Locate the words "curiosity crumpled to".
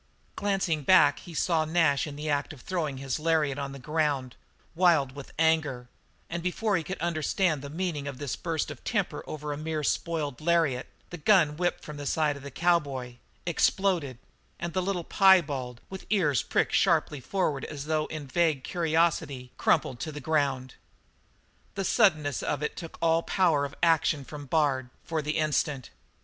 18.63-20.11